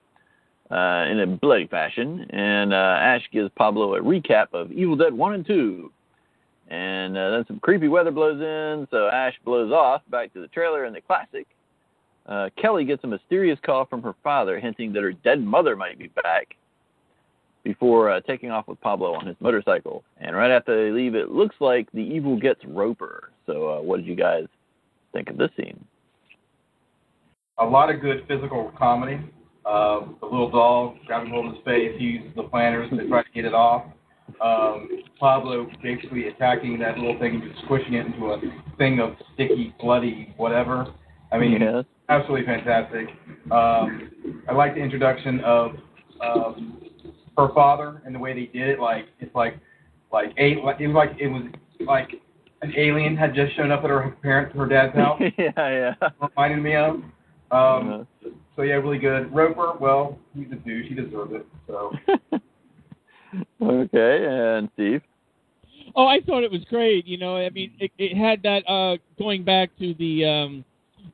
[0.71, 2.27] uh, in a bloody fashion.
[2.31, 5.93] And uh, Ash gives Pablo a recap of Evil Dead 1 and 2.
[6.69, 10.47] And uh, then some creepy weather blows in, so Ash blows off back to the
[10.49, 11.47] trailer in the classic.
[12.31, 15.99] Uh, Kelly gets a mysterious call from her father hinting that her dead mother might
[15.99, 16.55] be back
[17.65, 20.05] before uh, taking off with Pablo on his motorcycle.
[20.19, 23.31] And right after they leave, it looks like the evil gets Roper.
[23.47, 24.45] So, uh, what did you guys
[25.13, 25.85] think of this scene?
[27.59, 29.21] A lot of good physical comedy.
[29.67, 33.23] Uh, the little dog grabbing hold of his face, he uses the planners to try
[33.23, 33.85] to get it off.
[34.41, 38.41] Um, Pablo basically attacking that little thing and just squishing it into a
[38.79, 40.87] thing of sticky, bloody, whatever.
[41.33, 41.85] I mean, Yes.
[42.11, 43.09] Absolutely fantastic.
[43.51, 45.73] Um, I like the introduction of
[46.21, 46.83] um,
[47.39, 48.81] her father and the way they did it.
[48.81, 49.59] Like it's like
[50.13, 51.43] like a like it was like it was
[51.87, 52.11] like
[52.63, 55.21] an alien had just shown up at her parents her dad's house.
[55.39, 55.95] yeah, yeah.
[56.21, 56.97] reminded me of.
[57.51, 58.07] Um,
[58.55, 59.35] so yeah, really good.
[59.35, 60.87] Roper, well, he's a douche.
[60.89, 61.47] He deserves it.
[61.67, 61.93] So
[63.63, 65.03] okay, and Steve.
[65.97, 67.07] Oh, I thought it was great.
[67.07, 70.65] You know, I mean, it, it had that uh going back to the um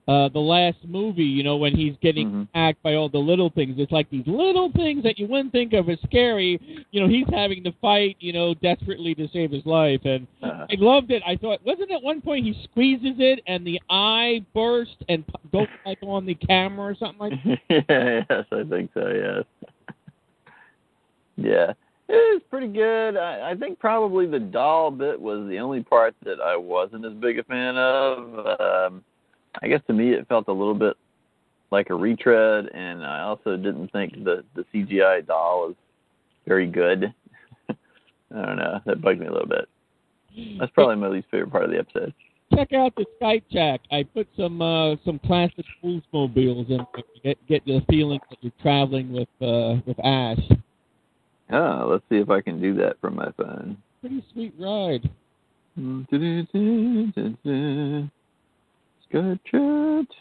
[0.09, 1.25] uh the last movie.
[1.25, 2.49] You know, when he's getting Mhm.
[2.51, 3.75] attacked by all the little things.
[3.79, 6.61] It's like these little things that you wouldn't think of as scary.
[6.91, 8.17] You know, he's having to fight.
[8.21, 11.23] You know, desperately to save his life, and Uh, I loved it.
[11.27, 15.67] I thought, wasn't at one point he squeezes it and the eye burst and goes
[15.87, 17.33] like on the camera or something like?
[17.69, 18.25] That?
[18.31, 19.09] yes, I think so.
[19.09, 19.45] Yes.
[21.37, 21.73] yeah,
[22.09, 23.17] it was pretty good.
[23.17, 27.13] I, I think probably the doll bit was the only part that I wasn't as
[27.15, 28.47] big a fan of.
[28.61, 29.05] Um,
[29.63, 30.97] I guess to me it felt a little bit
[31.71, 35.77] like a retread, and I also didn't think the the CGI doll was
[36.47, 37.13] very good.
[37.71, 37.75] I
[38.31, 38.81] don't know.
[38.87, 39.69] That bugged me a little bit.
[40.59, 42.13] That's probably my least favorite part of the episode.
[42.55, 43.81] Check out the Skype chat.
[43.91, 48.53] I put some uh, some classic Oldsmobiles in to get get the feeling that you're
[48.63, 50.39] traveling with uh, with Ash.
[51.51, 53.77] Oh, let's see if I can do that from my phone.
[54.01, 55.09] Pretty sweet ride.
[59.13, 60.17] Skype chat.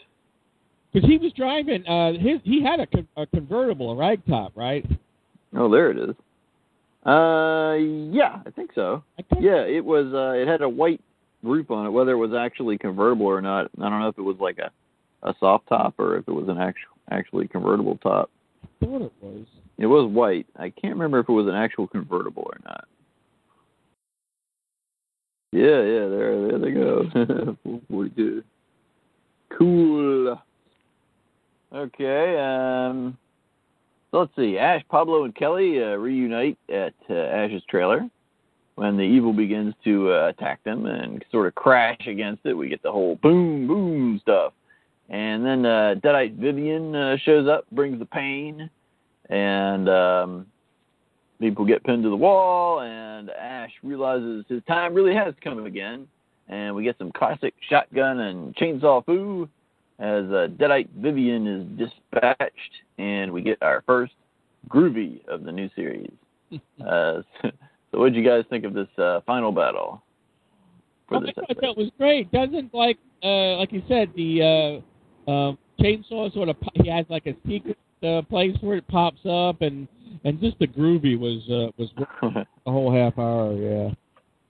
[0.92, 4.84] Because he was driving, uh, his he had a, con- a convertible, a ragtop, right?
[5.54, 6.16] Oh, there it is.
[7.04, 7.74] Uh,
[8.12, 9.02] yeah, I think so.
[9.18, 10.06] I Yeah, it was.
[10.12, 11.00] Uh, it had a white
[11.42, 11.90] roof on it.
[11.90, 14.70] Whether it was actually convertible or not, I don't know if it was like a
[15.22, 18.30] a soft top or if it was an actual actually convertible top.
[18.64, 19.46] I thought it was.
[19.78, 20.46] It was white.
[20.56, 22.88] I can't remember if it was an actual convertible or not.
[25.52, 27.04] Yeah, yeah, there, there they go.
[27.62, 28.42] 442.
[29.50, 30.40] Cool.
[31.74, 33.18] Okay, um,
[34.10, 34.58] so let's see.
[34.58, 38.08] Ash, Pablo, and Kelly uh, reunite at uh, Ash's trailer
[38.76, 42.54] when the evil begins to uh, attack them and sort of crash against it.
[42.54, 44.52] We get the whole boom, boom stuff.
[45.08, 48.68] And then uh, Deadite Vivian uh, shows up, brings the pain,
[49.28, 50.46] and um,
[51.40, 56.06] people get pinned to the wall, and Ash realizes his time really has come again.
[56.48, 59.48] And we get some classic shotgun and chainsaw foo
[59.98, 64.12] as uh, Deadite Vivian is dispatched, and we get our first
[64.68, 66.12] groovy of the new series.
[66.52, 67.50] uh, so,
[67.92, 70.02] what did you guys think of this uh, final battle
[71.08, 72.30] for Oh, this I thought that was great.
[72.30, 74.82] Doesn't like uh, like you said the
[75.26, 79.20] uh, um chainsaw sort of he has like a secret uh, place where it pops
[79.28, 79.88] up and
[80.24, 81.90] and just the groovy was uh, was
[82.66, 83.52] the whole half hour.
[83.52, 83.94] Yeah.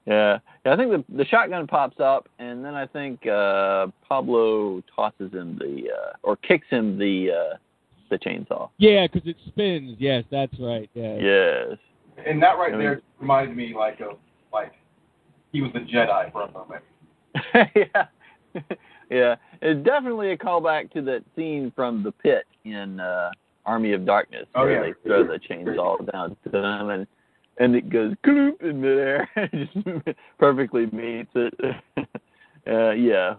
[0.07, 0.73] Yeah, yeah.
[0.73, 5.59] I think the the shotgun pops up, and then I think uh, Pablo tosses him
[5.59, 7.57] the uh, or kicks him the uh,
[8.11, 8.69] the chainsaw.
[8.79, 9.97] Yeah, because it spins.
[9.99, 10.88] Yes, that's right.
[10.95, 11.16] Yeah.
[11.16, 11.79] Yes.
[12.25, 14.19] and that right I mean- there reminded me like of
[14.53, 14.73] like
[15.53, 16.85] he was a Jedi for a moment.
[17.75, 18.07] yeah,
[19.11, 19.35] yeah.
[19.62, 23.31] It's definitely a callback to that scene from the pit in uh,
[23.64, 24.92] Army of Darkness, Oh, where yeah.
[25.03, 27.07] they throw the chainsaw down to them, and
[27.59, 29.77] and it goes gloop in midair, just
[30.38, 31.55] perfectly meets it.
[32.66, 33.35] uh, yeah,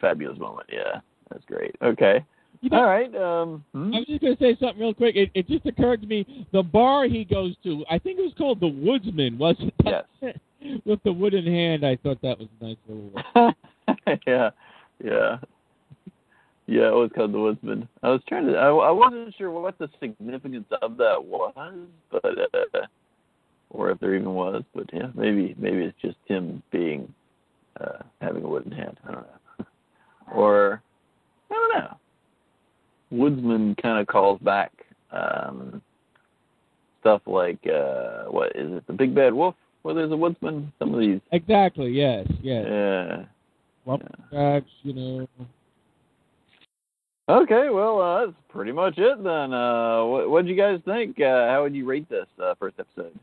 [0.00, 0.68] fabulous moment.
[0.72, 1.74] Yeah, that's great.
[1.82, 2.24] Okay.
[2.60, 3.14] You know, All right.
[3.14, 3.94] Um, hmm?
[3.94, 5.14] I was just going to say something real quick.
[5.14, 7.84] It, it just occurred to me the bar he goes to.
[7.88, 10.04] I think it was called the Woodsman, wasn't it?
[10.22, 10.34] Yes.
[10.84, 13.54] With the wooden hand, I thought that was a nice little.
[14.26, 14.50] yeah,
[15.04, 15.36] yeah,
[16.66, 16.88] yeah.
[16.88, 17.88] It was called the Woodsman.
[18.02, 18.54] I was trying to.
[18.54, 21.54] I, I wasn't sure what the significance of that was,
[22.10, 22.86] but uh,
[23.70, 24.62] or if there even was.
[24.74, 27.12] But yeah, maybe maybe it's just him being
[27.80, 28.98] uh, having a wooden hand.
[29.06, 29.66] I don't know,
[30.34, 30.82] or
[31.50, 31.96] I don't know.
[33.10, 34.72] Woodsman kind of calls back
[35.12, 35.80] um,
[37.00, 38.86] stuff like uh, what is it?
[38.86, 40.72] The Big Bad Wolf where there's a woodsman?
[40.78, 41.20] Some of these.
[41.32, 41.90] Exactly.
[41.90, 42.26] Yes.
[42.42, 42.66] Yes.
[42.68, 43.24] Yeah.
[43.86, 44.70] Lumberjacks.
[44.82, 45.28] You know.
[47.30, 49.52] Okay, well, uh, that's pretty much it then.
[49.52, 51.20] Uh, what what did you guys think?
[51.20, 53.18] Uh, how would you rate this uh, first episode?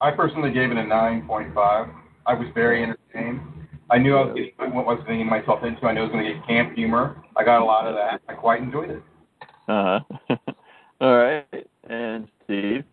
[0.00, 1.94] I personally gave it a 9.5.
[2.26, 3.40] I was very entertained.
[3.90, 5.86] I knew I was getting what I was getting myself into.
[5.86, 7.22] I knew I was going to get camp humor.
[7.36, 8.20] I got a lot of that.
[8.28, 9.02] I quite enjoyed it.
[9.66, 10.36] Uh huh.
[11.00, 12.84] All right, and Steve.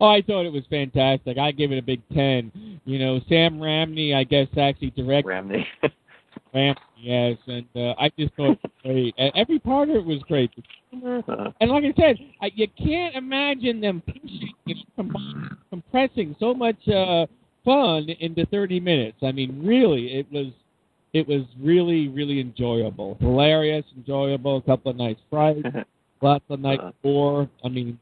[0.00, 1.38] Oh, I thought it was fantastic.
[1.38, 2.80] I give it a big ten.
[2.84, 5.64] You know, Sam Raimi, I guess, actually directed Raimi.
[6.54, 9.14] Raimi, yes, and uh, I just thought it was great.
[9.18, 10.50] And every part of it was great.
[10.56, 14.82] The humor, Uh, and like I said, I, you can't imagine them pushing, you know,
[14.96, 17.26] com- compressing so much uh,
[17.64, 19.18] fun into 30 minutes.
[19.22, 20.46] I mean, really, it was
[21.12, 24.58] it was really really enjoyable, hilarious, enjoyable.
[24.58, 25.66] A couple of nice fights,
[26.22, 27.48] lots of nice gore.
[27.64, 27.98] I mean,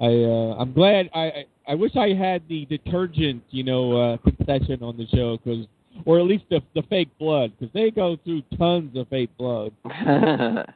[0.00, 1.08] I uh, I'm glad.
[1.14, 5.38] I I I wish I had the detergent, you know, uh, concession on the show
[5.38, 5.66] because.
[6.04, 9.72] Or at least the the fake blood, because they go through tons of fake blood.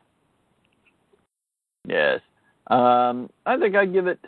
[1.89, 2.21] yes.
[2.69, 4.19] Um, I think I'd give it.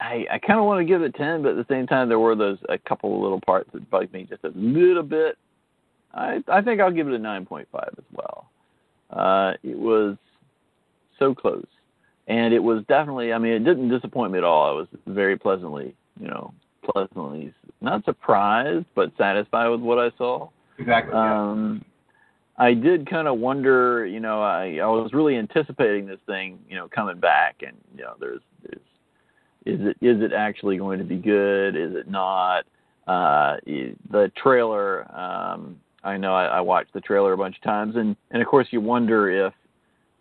[0.00, 2.18] I I kind of want to give it ten, but at the same time, there
[2.18, 5.36] were those a couple little parts that bugged me just a little bit.
[6.14, 8.50] I I think I'll give it a nine point five as well.
[9.10, 10.16] Uh, it was
[11.18, 11.66] so close,
[12.26, 13.32] and it was definitely.
[13.32, 14.68] I mean, it didn't disappoint me at all.
[14.68, 16.52] I was very pleasantly, you know,
[16.92, 20.48] pleasantly not surprised, but satisfied with what I saw.
[20.78, 21.14] Exactly.
[21.14, 21.50] yeah.
[21.50, 21.84] Um,
[22.56, 26.76] I did kind of wonder, you know, I I was really anticipating this thing, you
[26.76, 28.80] know, coming back, and you know, there's there's
[29.64, 31.76] is it is it actually going to be good?
[31.76, 32.64] Is it not?
[33.06, 37.96] Uh, the trailer, um, I know I, I watched the trailer a bunch of times,
[37.96, 39.52] and and of course you wonder if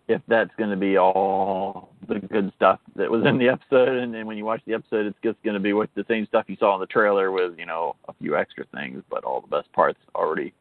[0.08, 4.13] if that's going to be all the good stuff that was in the episode, and
[4.13, 6.46] then when you watch the episode, it's just going to be with the same stuff
[6.48, 9.48] you saw in the trailer with you know a few extra things, but all the
[9.48, 10.54] best parts already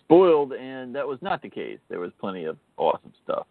[0.00, 1.78] spoiled, and that was not the case.
[1.88, 3.46] There was plenty of awesome stuff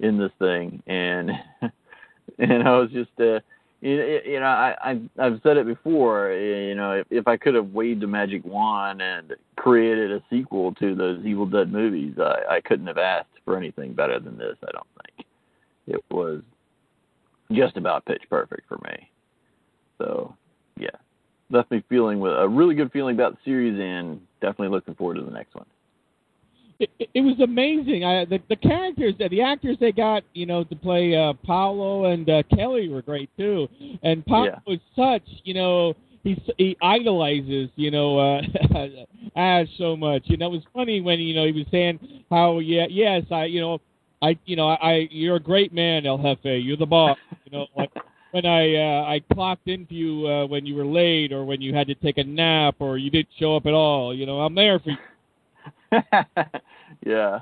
[0.00, 1.30] in this thing, and
[2.38, 3.40] and I was just uh,
[3.82, 6.32] you, you know I, I I've said it before.
[6.32, 10.72] You know, if, if I could have waved a magic wand and created a sequel
[10.74, 14.56] to those Evil Dead movies, I, I couldn't have asked for anything better than this.
[14.62, 15.26] I don't think
[15.88, 16.42] it was
[17.50, 19.10] just about pitch perfect for me.
[19.98, 20.34] So
[20.78, 20.88] yeah,
[21.50, 25.16] left me feeling with a really good feeling about the series, and definitely looking forward
[25.16, 25.66] to the next one.
[26.78, 28.04] It, it- was amazing.
[28.04, 32.28] I, the the characters, the actors they got, you know, to play uh, Pablo and
[32.28, 33.68] uh, Kelly were great too.
[34.02, 34.74] And Pablo Yeah.
[34.74, 38.42] is such, you know, he he idolizes, you know, uh,
[39.36, 40.22] Ash so much.
[40.26, 41.98] You know, it was funny when you know he was saying
[42.30, 43.80] how yeah, yes, I, you know,
[44.20, 46.62] I, you know, I, you're a great man, El Jefe.
[46.62, 47.18] You're the boss.
[47.44, 47.90] You know, like
[48.30, 51.74] when I uh, I clocked into you uh, when you were late or when you
[51.74, 54.14] had to take a nap or you didn't show up at all.
[54.14, 54.96] You know, I'm there for you.
[57.06, 57.40] yeah,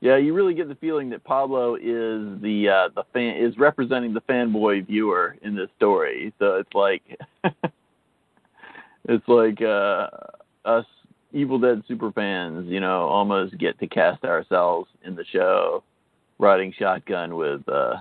[0.00, 0.16] yeah.
[0.16, 4.20] You really get the feeling that Pablo is the uh, the fan is representing the
[4.22, 6.32] fanboy viewer in this story.
[6.38, 7.02] So it's like
[9.08, 10.08] it's like uh,
[10.64, 10.86] us
[11.32, 15.82] Evil Dead super fans, you know, almost get to cast ourselves in the show,
[16.38, 17.96] riding shotgun with uh,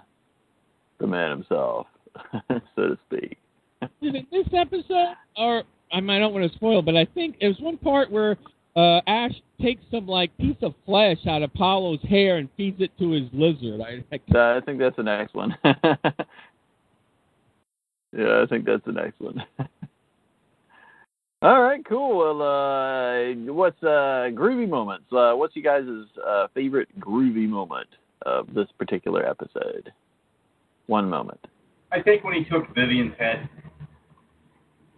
[1.00, 1.88] the man himself,
[2.48, 3.38] so to speak.
[3.82, 7.36] Is it this episode, or I mean, I don't want to spoil, but I think
[7.39, 8.38] it was one part where
[8.78, 12.92] uh, Ash takes some like piece of flesh out of Pablo's hair and feeds it
[13.00, 13.82] to his lizard.
[13.82, 15.56] I, I So I think that's the next one.
[15.66, 15.76] yeah,
[18.42, 19.44] I think that's the next one.
[21.44, 22.18] All right, cool.
[22.18, 25.06] Well, uh, what's uh, groovy moments?
[25.12, 25.86] Uh, what's you guys'
[26.26, 27.88] uh, favorite groovy moment
[28.26, 29.92] of this particular episode?
[30.88, 31.40] One moment
[31.92, 33.48] I think when he took Vivian's head.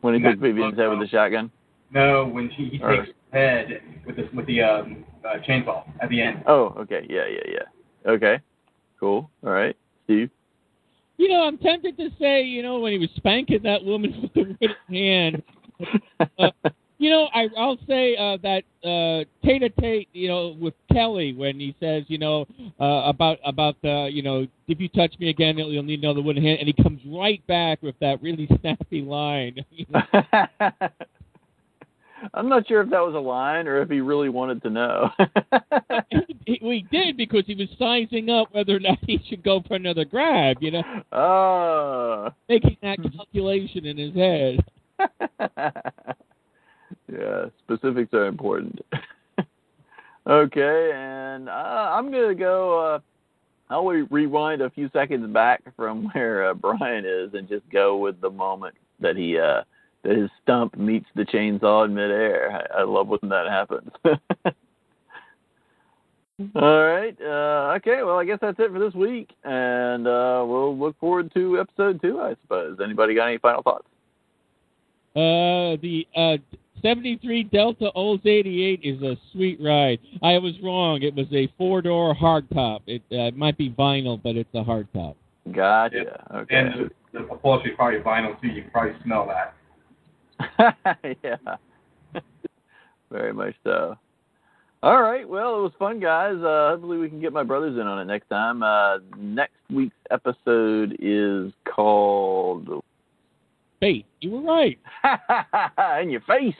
[0.02, 1.52] when he took Vivian's head with the shotgun.
[1.92, 5.84] No, when he, he Or- takes his head with the with the um, uh, chainsaw
[6.02, 6.44] at the end.
[6.48, 8.12] Oh, okay, yeah, yeah, yeah.
[8.12, 8.40] Okay,
[9.00, 9.30] cool.
[9.44, 9.76] All right,
[10.06, 10.30] Steve.
[11.18, 14.34] you know, I'm tempted to say, you know, when he was spanking that woman with
[14.34, 15.44] the wooden hand.
[16.38, 16.52] Uh,
[17.02, 21.32] You know, I, I'll say uh, that uh, Tate a Tate, you know, with Kelly
[21.32, 22.46] when he says, you know,
[22.78, 26.44] uh, about about the, you know, if you touch me again, you'll need another wooden
[26.44, 29.64] hand, and he comes right back with that really snappy line.
[29.72, 30.02] You know,
[32.34, 35.10] I'm not sure if that was a line or if he really wanted to know.
[36.46, 39.76] he, he did because he was sizing up whether or not he should go for
[39.76, 40.58] another grab.
[40.62, 42.30] You know, oh.
[42.48, 44.60] making that calculation in his head.
[47.12, 48.80] yeah, specifics are important.
[50.28, 52.96] okay, and uh, I'm gonna go.
[52.96, 53.00] Uh,
[53.72, 57.98] I'll re- rewind a few seconds back from where uh, Brian is and just go
[57.98, 59.62] with the moment that he uh
[60.04, 62.52] that his stump meets the chainsaw in midair.
[62.52, 63.92] I, I love when that happens.
[66.56, 67.18] All right.
[67.22, 68.02] Uh, okay.
[68.02, 72.02] Well, I guess that's it for this week, and uh, we'll look forward to episode
[72.02, 72.22] two.
[72.22, 72.78] I suppose.
[72.84, 73.86] Anybody got any final thoughts?
[75.16, 76.38] Uh, the uh,
[76.82, 80.00] 73 Delta Olds 88 is a sweet ride.
[80.24, 81.02] I was wrong.
[81.02, 82.82] It was a four door hardtop.
[82.88, 85.16] It uh, might be vinyl, but it's a hardtop.
[85.52, 86.26] Gotcha.
[86.36, 86.56] Okay.
[86.56, 88.48] And the, the upholstery probably vinyl too.
[88.48, 89.56] You can probably smell that.
[91.24, 92.22] yeah.
[93.12, 93.98] Very much so.
[94.82, 95.28] All right.
[95.28, 96.36] Well, it was fun, guys.
[96.38, 98.64] Uh, hopefully, we can get my brothers in on it next time.
[98.64, 102.84] Uh, next week's episode is called
[103.82, 104.06] Bait.
[104.22, 104.80] You were right.
[106.02, 106.56] "In Your Face."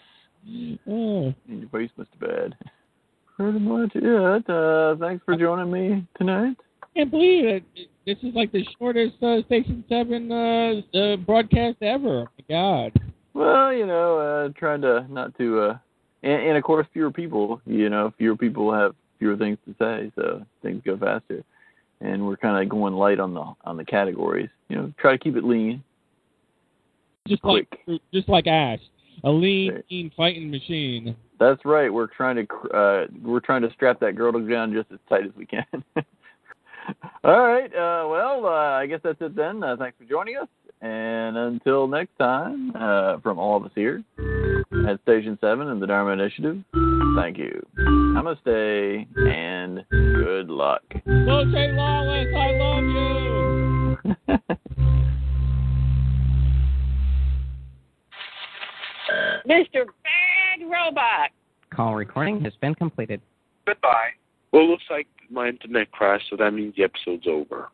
[0.88, 1.34] Oh.
[1.48, 2.20] In your face, Mr.
[2.20, 2.56] Bad.
[3.36, 4.50] Pretty much it.
[4.50, 6.56] Uh, thanks for joining me tonight.
[6.96, 7.64] can't believe it.
[8.06, 12.26] This is like the shortest uh, Station 7 uh, uh, broadcast ever.
[12.26, 13.00] Oh, my God.
[13.40, 15.78] Well, you know, uh, trying to not to, uh,
[16.24, 17.62] and, and of course, fewer people.
[17.66, 21.46] You know, fewer people have fewer things to say, so things go faster.
[22.02, 24.50] And we're kind of going light on the on the categories.
[24.68, 25.82] You know, try to keep it lean.
[27.30, 27.80] Just Quick.
[27.88, 28.82] like just like Ash,
[29.24, 29.86] a lean, Right.
[29.90, 31.16] mean fighting machine.
[31.40, 31.94] That's right.
[31.94, 35.32] We're trying to uh, we're trying to strap that girdle down just as tight as
[35.38, 35.64] we can.
[37.24, 37.74] All right.
[37.74, 39.64] Uh, well, uh, I guess that's it then.
[39.64, 40.50] Uh, thanks for joining us,
[40.82, 44.04] and until next time, uh, from all of us here
[44.88, 46.58] at Station Seven and the Dharma Initiative,
[47.16, 47.66] thank you.
[47.78, 50.84] Namaste and good luck.
[51.06, 53.98] Jose Lawless, I love you.
[59.48, 59.86] Mr.
[60.04, 61.32] Bad Robot.
[61.74, 63.22] Call recording has been completed.
[63.66, 64.10] Goodbye.
[64.52, 67.70] Well, looks like my internet crashed, so that means the episode's over.